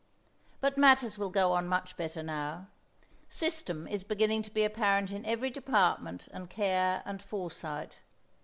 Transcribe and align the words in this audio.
But 0.61 0.79
matters 0.79 1.19
will 1.19 1.29
go 1.29 1.51
on 1.53 1.67
much 1.67 1.95
better 1.95 2.23
now. 2.23 2.69
System 3.29 3.87
is 3.87 4.03
beginning 4.03 4.41
to 4.41 4.49
be 4.49 4.63
apparent 4.63 5.11
in 5.11 5.23
every 5.27 5.51
department, 5.51 6.27
and 6.31 6.49
care 6.49 7.03
and 7.05 7.21
foresight. 7.21 7.99